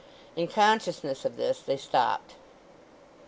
[0.35, 2.33] In consciousness of this they stopped.